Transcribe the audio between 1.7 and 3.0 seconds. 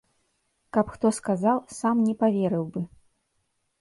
сам не паверыў бы.